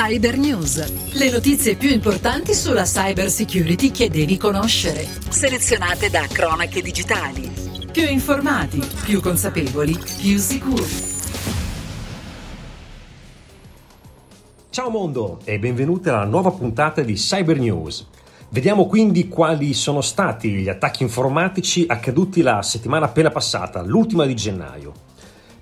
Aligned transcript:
Cyber 0.00 0.38
News, 0.38 1.14
le 1.14 1.28
notizie 1.28 1.74
più 1.74 1.90
importanti 1.90 2.54
sulla 2.54 2.84
cyber 2.84 3.28
security 3.28 3.90
che 3.90 4.08
devi 4.08 4.36
conoscere, 4.36 5.04
selezionate 5.28 6.08
da 6.08 6.24
Cronache 6.28 6.80
Digitali. 6.80 7.50
Più 7.90 8.06
informati, 8.08 8.80
più 9.04 9.20
consapevoli, 9.20 9.98
più 10.20 10.38
sicuri. 10.38 10.86
Ciao 14.70 14.88
mondo 14.88 15.40
e 15.42 15.58
benvenuti 15.58 16.10
alla 16.10 16.22
nuova 16.22 16.52
puntata 16.52 17.00
di 17.00 17.14
Cyber 17.14 17.58
News. 17.58 18.06
Vediamo 18.50 18.86
quindi 18.86 19.26
quali 19.26 19.74
sono 19.74 20.00
stati 20.00 20.52
gli 20.52 20.68
attacchi 20.68 21.02
informatici 21.02 21.86
accaduti 21.88 22.42
la 22.42 22.62
settimana 22.62 23.06
appena 23.06 23.30
passata, 23.30 23.82
l'ultima 23.82 24.26
di 24.26 24.36
gennaio. 24.36 25.07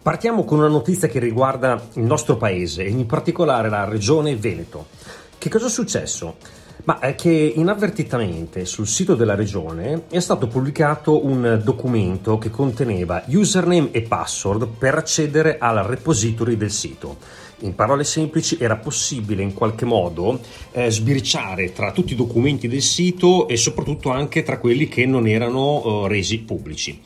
Partiamo 0.06 0.45
con 0.45 0.59
una 0.59 0.69
notizia 0.69 1.09
che 1.09 1.19
riguarda 1.19 1.88
il 1.95 2.05
nostro 2.05 2.37
paese 2.37 2.84
e 2.84 2.91
in 2.91 3.06
particolare 3.06 3.69
la 3.69 3.87
regione 3.87 4.37
Veneto. 4.37 4.87
Che 5.37 5.48
cosa 5.51 5.66
è 5.66 5.69
successo? 5.69 6.37
Ma 6.85 7.01
è 7.01 7.16
che 7.16 7.54
inavvertitamente 7.57 8.66
sul 8.66 8.87
sito 8.87 9.16
della 9.16 9.35
regione 9.35 10.04
è 10.09 10.21
stato 10.21 10.46
pubblicato 10.46 11.26
un 11.26 11.60
documento 11.60 12.38
che 12.38 12.51
conteneva 12.51 13.24
username 13.26 13.88
e 13.90 14.02
password 14.02 14.68
per 14.79 14.95
accedere 14.95 15.59
al 15.59 15.79
repository 15.79 16.57
del 16.57 16.70
sito. 16.70 17.16
In 17.63 17.74
parole 17.74 18.04
semplici 18.04 18.59
era 18.60 18.76
possibile 18.76 19.43
in 19.43 19.54
qualche 19.54 19.87
modo 19.87 20.38
eh, 20.70 20.88
sbirciare 20.88 21.73
tra 21.73 21.91
tutti 21.91 22.13
i 22.13 22.16
documenti 22.16 22.68
del 22.68 22.82
sito 22.82 23.48
e 23.48 23.57
soprattutto 23.57 24.10
anche 24.10 24.45
tra 24.45 24.60
quelli 24.60 24.87
che 24.87 25.04
non 25.04 25.26
erano 25.26 25.82
eh, 26.04 26.09
resi 26.09 26.38
pubblici. 26.38 27.02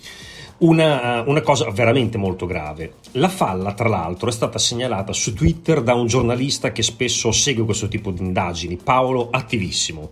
Una, 0.60 1.22
una, 1.26 1.40
cosa 1.40 1.70
veramente 1.70 2.18
molto 2.18 2.44
grave. 2.44 2.96
La 3.12 3.30
falla, 3.30 3.72
tra 3.72 3.88
l'altro, 3.88 4.28
è 4.28 4.32
stata 4.32 4.58
segnalata 4.58 5.10
su 5.14 5.32
Twitter 5.32 5.80
da 5.80 5.94
un 5.94 6.06
giornalista 6.06 6.70
che 6.70 6.82
spesso 6.82 7.32
segue 7.32 7.64
questo 7.64 7.88
tipo 7.88 8.10
di 8.10 8.20
indagini, 8.20 8.76
Paolo 8.76 9.28
Attivissimo. 9.30 10.10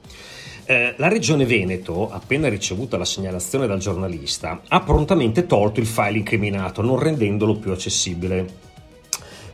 Eh, 0.64 0.94
la 0.96 1.08
regione 1.08 1.44
Veneto, 1.44 2.10
appena 2.10 2.48
ricevuta 2.48 2.96
la 2.96 3.04
segnalazione 3.04 3.66
dal 3.66 3.78
giornalista, 3.78 4.62
ha 4.66 4.80
prontamente 4.80 5.44
tolto 5.44 5.80
il 5.80 5.86
file 5.86 6.16
incriminato, 6.16 6.80
non 6.80 6.98
rendendolo 6.98 7.56
più 7.56 7.70
accessibile. 7.70 8.46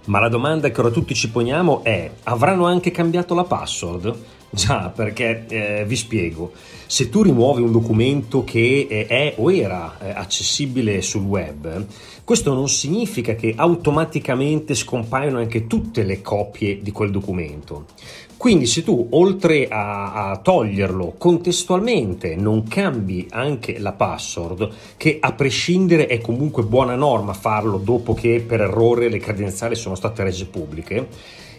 Ma 0.05 0.21
la 0.21 0.29
domanda 0.29 0.71
che 0.71 0.81
ora 0.81 0.91
tutti 0.91 1.15
ci 1.15 1.29
poniamo 1.29 1.83
è: 1.83 2.09
avranno 2.23 2.67
anche 2.67 2.93
cambiato 2.93 3.35
la 3.35 3.45
password? 3.45 4.17
Già, 4.55 4.93
perché 4.95 5.47
eh, 5.49 5.85
vi 5.85 5.97
spiego, 5.97 6.53
se 6.87 7.09
tu 7.09 7.23
rimuovi 7.23 7.61
un 7.61 7.73
documento 7.73 8.45
che 8.45 8.87
eh, 8.89 9.07
è 9.07 9.35
o 9.39 9.53
era 9.53 9.99
eh, 9.99 10.11
accessibile 10.11 11.03
sul 11.03 11.23
web, 11.23 11.87
questo 12.23 12.55
non 12.55 12.69
significa 12.69 13.35
che 13.35 13.53
automaticamente 13.57 14.75
scompaiono 14.75 15.39
anche 15.39 15.67
tutte 15.67 16.05
le 16.05 16.23
copie 16.23 16.81
di 16.83 16.93
quel 16.93 17.11
documento. 17.11 17.87
Quindi 18.37 18.67
se 18.67 18.85
tu 18.85 19.09
oltre 19.11 19.67
a, 19.67 20.31
a, 20.31 20.37
toglierlo 20.37 21.15
contestualmente 21.19 22.37
non 22.37 22.63
cambi 22.69 23.27
anche 23.31 23.79
la 23.81 23.93
password, 23.93 24.71
che 24.97 25.19
a 25.21 25.33
prescindere 25.33 26.07
è 26.07 26.21
comunque 26.21 26.63
buona 26.63 26.95
norma 26.95 27.33
farlo 27.33 27.79
dopo 27.79 28.15
che 28.15 28.45
per 28.47 28.61
errore 28.61 29.09
le 29.09 29.19
credenziali 29.19 29.75
sono 29.75 29.97
state 29.97 30.23
rese 30.23 30.47
pubbliche, 30.47 31.09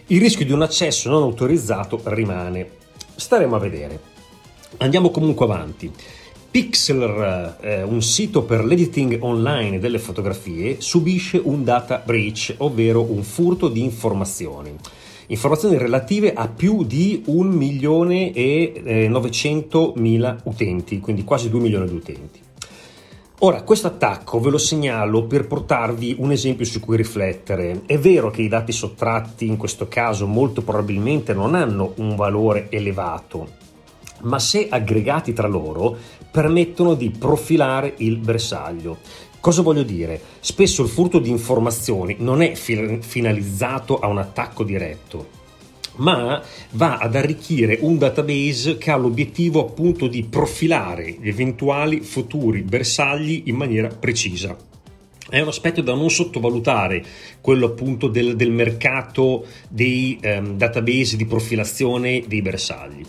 il 0.06 0.20
rischio 0.20 0.46
di 0.46 0.52
un 0.52 0.62
accesso 0.62 1.10
non 1.10 1.22
autorizzato 1.22 2.00
rimane. 2.04 2.84
Staremo 3.16 3.56
a 3.56 3.58
vedere. 3.58 4.00
Andiamo 4.78 5.10
comunque 5.10 5.46
avanti. 5.46 5.90
Pixlr, 6.50 7.56
eh, 7.60 7.82
un 7.82 8.02
sito 8.02 8.42
per 8.42 8.64
l'editing 8.64 9.18
online 9.20 9.78
delle 9.78 9.98
fotografie, 9.98 10.80
subisce 10.80 11.40
un 11.42 11.64
data 11.64 12.02
breach, 12.04 12.54
ovvero 12.58 13.02
un 13.02 13.22
furto 13.22 13.68
di 13.68 13.82
informazioni. 13.82 14.74
Informazioni 15.28 15.76
relative 15.76 16.32
a 16.34 16.46
più 16.48 16.84
di 16.84 17.22
1 17.26 17.50
milione 17.50 18.32
e 18.32 19.06
900 19.08 19.94
eh, 19.94 20.00
mila 20.00 20.36
utenti, 20.44 21.00
quindi 21.00 21.24
quasi 21.24 21.50
2 21.50 21.60
milioni 21.60 21.88
di 21.88 21.94
utenti. 21.94 22.40
Ora, 23.40 23.64
questo 23.64 23.88
attacco 23.88 24.40
ve 24.40 24.48
lo 24.48 24.56
segnalo 24.56 25.24
per 25.24 25.46
portarvi 25.46 26.16
un 26.20 26.32
esempio 26.32 26.64
su 26.64 26.80
cui 26.80 26.96
riflettere. 26.96 27.82
È 27.84 27.98
vero 27.98 28.30
che 28.30 28.40
i 28.40 28.48
dati 28.48 28.72
sottratti 28.72 29.46
in 29.46 29.58
questo 29.58 29.88
caso 29.88 30.26
molto 30.26 30.62
probabilmente 30.62 31.34
non 31.34 31.54
hanno 31.54 31.92
un 31.96 32.16
valore 32.16 32.68
elevato, 32.70 33.46
ma 34.22 34.38
se 34.38 34.68
aggregati 34.70 35.34
tra 35.34 35.48
loro 35.48 35.94
permettono 36.30 36.94
di 36.94 37.10
profilare 37.10 37.92
il 37.98 38.16
bersaglio. 38.16 38.96
Cosa 39.38 39.60
voglio 39.60 39.82
dire? 39.82 40.18
Spesso 40.40 40.82
il 40.82 40.88
furto 40.88 41.18
di 41.18 41.28
informazioni 41.28 42.16
non 42.20 42.40
è 42.40 42.54
finalizzato 42.54 43.98
a 43.98 44.06
un 44.06 44.16
attacco 44.16 44.64
diretto, 44.64 45.28
ma 45.96 46.42
va 46.72 46.98
ad 46.98 47.14
arricchire 47.14 47.78
un 47.80 47.98
database 47.98 48.78
che 48.78 48.90
ha 48.90 48.96
l'obiettivo 48.96 49.60
appunto 49.60 50.06
di 50.06 50.24
profilare 50.24 51.16
gli 51.20 51.28
eventuali 51.28 52.00
futuri 52.00 52.62
bersagli 52.62 53.42
in 53.46 53.56
maniera 53.56 53.88
precisa. 53.88 54.56
È 55.28 55.40
un 55.40 55.48
aspetto 55.48 55.80
da 55.80 55.94
non 55.94 56.08
sottovalutare, 56.08 57.04
quello 57.40 57.66
appunto 57.66 58.06
del, 58.06 58.36
del 58.36 58.52
mercato 58.52 59.46
dei 59.68 60.20
um, 60.22 60.56
database 60.56 61.16
di 61.16 61.26
profilazione 61.26 62.22
dei 62.28 62.42
bersagli. 62.42 63.02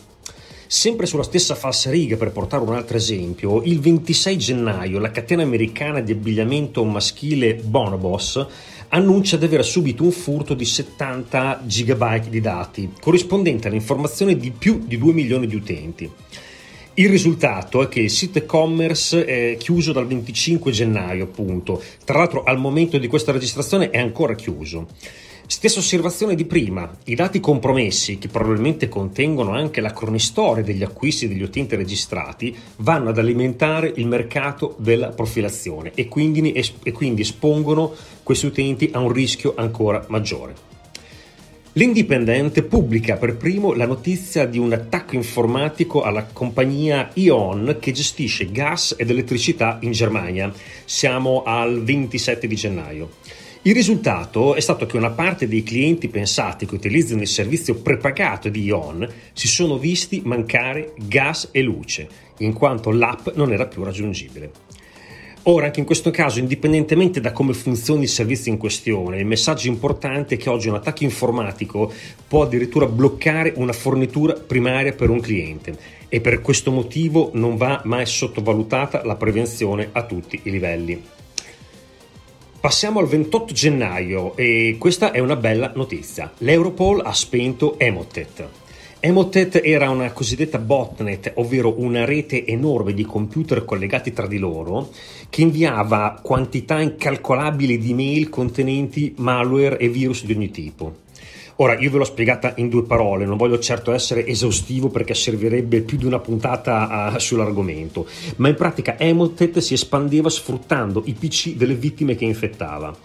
Sempre 0.66 1.06
sulla 1.06 1.24
stessa 1.24 1.56
falsa 1.56 1.92
riga, 1.92 2.18
per 2.18 2.32
portare 2.32 2.64
un 2.64 2.74
altro 2.74 2.98
esempio, 2.98 3.62
il 3.64 3.80
26 3.80 4.38
gennaio 4.38 5.00
la 5.00 5.12
catena 5.12 5.44
americana 5.44 6.02
di 6.02 6.12
abbigliamento 6.12 6.84
maschile 6.84 7.54
Bonobos 7.54 8.46
annuncia 8.90 9.38
di 9.38 9.46
aver 9.46 9.66
subito 9.66 10.04
un 10.04 10.12
furto 10.12 10.54
di 10.54 10.66
70 10.66 11.64
GB 11.66 12.28
di 12.28 12.42
dati, 12.42 12.92
corrispondente 13.00 13.68
all'informazione 13.68 14.38
di 14.38 14.52
più 14.52 14.84
di 14.86 14.98
2 14.98 15.14
milioni 15.14 15.48
di 15.48 15.56
utenti. 15.56 16.10
Il 16.96 17.10
risultato 17.10 17.84
è 17.84 17.90
che 17.90 18.00
il 18.00 18.10
sito 18.10 18.40
e-commerce 18.40 19.24
è 19.24 19.58
chiuso 19.58 19.92
dal 19.92 20.08
25 20.08 20.72
gennaio, 20.72 21.26
appunto. 21.26 21.82
Tra 22.04 22.18
l'altro, 22.18 22.44
al 22.44 22.58
momento 22.58 22.98
di 22.98 23.06
questa 23.08 23.32
registrazione 23.32 23.92
è 23.92 24.00
ancora 24.00 24.34
chiuso. 24.34 24.88
Stessa 25.50 25.80
osservazione 25.80 26.36
di 26.36 26.44
prima, 26.44 26.94
i 27.06 27.16
dati 27.16 27.40
compromessi, 27.40 28.18
che 28.18 28.28
probabilmente 28.28 28.90
contengono 28.90 29.52
anche 29.52 29.80
la 29.80 29.94
cronistoria 29.94 30.62
degli 30.62 30.84
acquisti 30.84 31.30
degli 31.30 31.42
utenti 31.42 31.78
registrati, 31.78 32.54
vanno 32.80 33.10
ad 33.10 33.18
alimentare 33.18 33.94
il 33.96 34.08
mercato 34.08 34.76
della 34.78 35.08
profilazione 35.08 35.94
e 35.96 36.10
quindi, 36.10 36.52
e 36.52 36.92
quindi 36.92 37.22
espongono 37.22 37.94
questi 38.24 38.46
utenti 38.46 38.90
a 38.92 39.00
un 39.00 39.10
rischio 39.10 39.54
ancora 39.56 40.04
maggiore. 40.10 40.54
L'Indipendente 41.72 42.64
pubblica 42.64 43.16
per 43.16 43.38
primo 43.38 43.72
la 43.74 43.86
notizia 43.86 44.46
di 44.46 44.58
un 44.58 44.74
attacco 44.74 45.16
informatico 45.16 46.02
alla 46.02 46.26
compagnia 46.26 47.10
Ion 47.14 47.78
che 47.80 47.94
gestisce 47.94 48.52
gas 48.52 48.96
ed 48.98 49.10
elettricità 49.10 49.78
in 49.80 49.92
Germania. 49.92 50.52
Siamo 50.84 51.44
al 51.44 51.84
27 51.84 52.48
di 52.48 52.56
gennaio. 52.56 53.10
Il 53.68 53.74
risultato 53.74 54.56
è 54.56 54.62
stato 54.62 54.86
che 54.86 54.96
una 54.96 55.10
parte 55.10 55.46
dei 55.46 55.62
clienti 55.62 56.08
pensati 56.08 56.66
che 56.66 56.74
utilizzano 56.74 57.20
il 57.20 57.28
servizio 57.28 57.76
prepagato 57.76 58.48
di 58.48 58.64
Ion 58.64 59.06
si 59.34 59.50
sono 59.50 59.78
visti 59.78 60.22
mancare 60.24 60.94
gas 60.96 61.50
e 61.52 61.62
luce, 61.64 62.08
in 62.38 62.54
quanto 62.54 62.92
l'app 62.92 63.28
non 63.34 63.52
era 63.52 63.66
più 63.66 63.84
raggiungibile. 63.84 64.52
Ora, 65.44 65.66
anche 65.66 65.82
in 65.82 65.86
questo 65.86 66.12
caso, 66.12 66.40
indipendentemente 66.40 67.20
da 67.20 67.34
come 67.34 67.52
funzioni 67.52 68.04
il 68.04 68.08
servizio 68.08 68.54
in 68.54 68.58
questione, 68.58 69.20
il 69.20 69.26
messaggio 69.26 69.68
importante 69.68 70.36
è 70.36 70.38
che 70.38 70.50
oggi 70.50 70.70
un 70.70 70.76
attacco 70.76 71.04
informatico 71.04 71.92
può 72.26 72.44
addirittura 72.44 72.86
bloccare 72.86 73.52
una 73.58 73.74
fornitura 73.74 74.32
primaria 74.32 74.94
per 74.94 75.10
un 75.10 75.20
cliente 75.20 75.78
e 76.08 76.22
per 76.22 76.40
questo 76.40 76.72
motivo 76.72 77.32
non 77.34 77.58
va 77.58 77.82
mai 77.84 78.06
sottovalutata 78.06 79.04
la 79.04 79.16
prevenzione 79.18 79.90
a 79.92 80.06
tutti 80.06 80.40
i 80.44 80.52
livelli. 80.52 81.16
Passiamo 82.60 83.00
al 83.00 83.08
28 83.08 83.54
gennaio 83.54 84.36
e 84.36 84.78
questa 84.80 85.12
è 85.12 85.20
una 85.20 85.36
bella 85.36 85.72
notizia. 85.76 86.34
L'Europol 86.40 87.02
ha 87.06 87.14
spento 87.14 87.78
Emotet. 87.78 88.48
Emotet 89.00 89.62
era 89.64 89.92
una 89.92 90.12
cosiddetta 90.12 90.58
botnet, 90.58 91.34
ovvero 91.36 91.80
una 91.80 92.04
rete 92.04 92.48
enorme 92.48 92.96
di 92.96 93.06
computer 93.06 93.64
collegati 93.64 94.12
tra 94.12 94.26
di 94.26 94.40
loro 94.40 94.90
che 95.30 95.42
inviava 95.42 96.20
quantità 96.22 96.82
incalcolabili 96.82 97.78
di 97.78 97.94
mail 97.94 98.30
contenenti 98.30 99.14
malware 99.18 99.78
e 99.78 99.88
virus 99.88 100.26
di 100.26 100.34
ogni 100.34 100.50
tipo. 100.50 101.06
Ora, 101.58 101.78
io 101.78 101.90
ve 101.90 101.98
l'ho 101.98 102.04
spiegata 102.04 102.54
in 102.58 102.70
due 102.70 102.84
parole, 102.84 103.26
non 103.26 103.38
voglio 103.38 103.60
certo 103.60 103.92
essere 103.92 104.26
esaustivo 104.26 104.90
perché 104.90 105.14
servirebbe 105.14 105.82
più 105.82 105.98
di 105.98 106.06
una 106.06 106.20
puntata 106.20 107.12
uh, 107.14 107.18
sull'argomento, 107.18 108.06
ma 108.38 108.48
in 108.48 108.56
pratica 108.56 109.00
Emotet 109.00 109.58
si 109.58 109.74
espandeva 109.74 110.30
sfruttando 110.30 111.02
i 111.06 111.14
PC 111.14 111.56
delle 111.56 111.74
vittime 111.74 112.16
che 112.16 112.26
infettava 112.26 112.96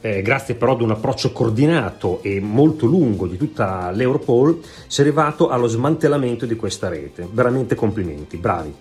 eh, 0.00 0.22
grazie 0.22 0.54
però 0.54 0.72
ad 0.72 0.80
un 0.80 0.92
approccio 0.92 1.32
coordinato 1.32 2.22
e 2.22 2.40
molto 2.40 2.86
lungo 2.86 3.26
di 3.26 3.36
tutta 3.36 3.90
l'Europol, 3.90 4.60
si 4.86 5.00
è 5.00 5.04
arrivato 5.04 5.48
allo 5.48 5.66
smantellamento 5.66 6.46
di 6.46 6.56
questa 6.56 6.88
rete. 6.88 7.28
Veramente 7.30 7.74
complimenti, 7.74 8.36
bravi. 8.36 8.74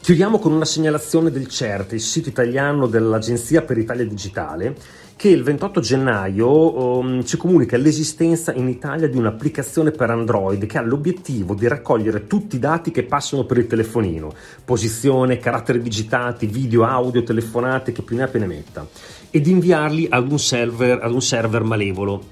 Chiudiamo 0.00 0.38
con 0.38 0.52
una 0.52 0.64
segnalazione 0.64 1.30
del 1.30 1.48
CERT, 1.48 1.92
il 1.92 2.00
sito 2.00 2.28
italiano 2.28 2.86
dell'Agenzia 2.86 3.62
per 3.62 3.76
l'Italia 3.76 4.04
Digitale, 4.06 4.74
che 5.20 5.28
il 5.28 5.42
28 5.42 5.80
gennaio 5.80 6.96
um, 6.96 7.22
ci 7.26 7.36
comunica 7.36 7.76
l'esistenza 7.76 8.54
in 8.54 8.70
Italia 8.70 9.06
di 9.06 9.18
un'applicazione 9.18 9.90
per 9.90 10.08
Android 10.08 10.64
che 10.64 10.78
ha 10.78 10.80
l'obiettivo 10.80 11.54
di 11.54 11.68
raccogliere 11.68 12.26
tutti 12.26 12.56
i 12.56 12.58
dati 12.58 12.90
che 12.90 13.02
passano 13.02 13.44
per 13.44 13.58
il 13.58 13.66
telefonino, 13.66 14.32
posizione, 14.64 15.36
caratteri 15.36 15.82
digitati, 15.82 16.46
video, 16.46 16.84
audio, 16.84 17.22
telefonate, 17.22 17.92
che 17.92 18.00
più 18.00 18.16
ne 18.16 18.22
ha 18.22 18.28
più 18.28 18.40
ne 18.40 18.46
metta, 18.46 18.88
e 19.28 19.42
di 19.42 19.50
inviarli 19.50 20.06
ad 20.08 20.30
un 20.30 20.38
server, 20.38 21.00
ad 21.02 21.12
un 21.12 21.20
server 21.20 21.64
malevolo. 21.64 22.24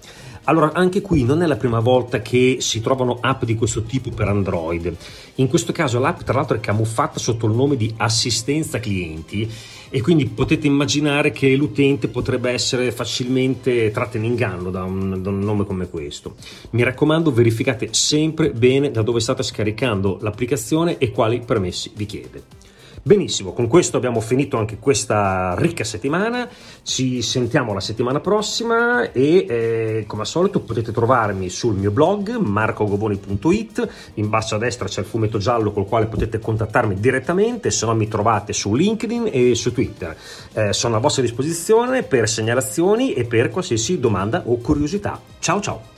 Allora, 0.48 0.72
anche 0.72 1.02
qui 1.02 1.24
non 1.24 1.42
è 1.42 1.46
la 1.46 1.56
prima 1.56 1.78
volta 1.78 2.22
che 2.22 2.56
si 2.60 2.80
trovano 2.80 3.18
app 3.20 3.44
di 3.44 3.54
questo 3.54 3.82
tipo 3.82 4.08
per 4.08 4.28
Android. 4.28 4.96
In 5.36 5.46
questo 5.46 5.72
caso 5.72 5.98
l'app, 5.98 6.22
tra 6.22 6.32
l'altro, 6.32 6.56
è 6.56 6.60
camuffata 6.60 7.18
sotto 7.18 7.46
il 7.46 7.52
nome 7.52 7.76
di 7.76 7.92
assistenza 7.98 8.80
clienti 8.80 9.46
e 9.90 10.00
quindi 10.00 10.24
potete 10.24 10.66
immaginare 10.66 11.32
che 11.32 11.54
l'utente 11.54 12.08
potrebbe 12.08 12.50
essere 12.50 12.92
facilmente 12.92 13.90
tratto 13.90 14.16
in 14.16 14.24
inganno 14.24 14.70
da 14.70 14.84
un, 14.84 15.20
da 15.20 15.28
un 15.28 15.40
nome 15.40 15.66
come 15.66 15.90
questo. 15.90 16.36
Mi 16.70 16.82
raccomando, 16.82 17.30
verificate 17.30 17.88
sempre 17.92 18.50
bene 18.50 18.90
da 18.90 19.02
dove 19.02 19.20
state 19.20 19.42
scaricando 19.42 20.16
l'applicazione 20.22 20.96
e 20.96 21.10
quali 21.10 21.40
permessi 21.40 21.92
vi 21.94 22.06
chiede. 22.06 22.68
Benissimo, 23.02 23.52
con 23.52 23.68
questo 23.68 23.96
abbiamo 23.96 24.20
finito 24.20 24.56
anche 24.56 24.78
questa 24.78 25.54
ricca 25.56 25.84
settimana, 25.84 26.48
ci 26.82 27.22
sentiamo 27.22 27.72
la 27.72 27.80
settimana 27.80 28.20
prossima 28.20 29.12
e 29.12 29.46
eh, 29.48 30.04
come 30.06 30.22
al 30.22 30.26
solito 30.26 30.60
potete 30.60 30.92
trovarmi 30.92 31.48
sul 31.48 31.74
mio 31.74 31.90
blog 31.90 32.36
marcogoboni.it, 32.36 33.88
in 34.14 34.28
basso 34.28 34.56
a 34.56 34.58
destra 34.58 34.88
c'è 34.88 35.00
il 35.00 35.06
fumetto 35.06 35.38
giallo 35.38 35.72
col 35.72 35.86
quale 35.86 36.06
potete 36.06 36.38
contattarmi 36.38 36.96
direttamente, 36.96 37.70
se 37.70 37.86
no 37.86 37.94
mi 37.94 38.08
trovate 38.08 38.52
su 38.52 38.74
LinkedIn 38.74 39.28
e 39.32 39.54
su 39.54 39.72
Twitter. 39.72 40.16
Eh, 40.52 40.72
sono 40.72 40.96
a 40.96 40.98
vostra 40.98 41.22
disposizione 41.22 42.02
per 42.02 42.28
segnalazioni 42.28 43.12
e 43.12 43.24
per 43.24 43.48
qualsiasi 43.50 43.98
domanda 43.98 44.42
o 44.44 44.58
curiosità. 44.58 45.20
Ciao 45.38 45.60
ciao! 45.60 45.97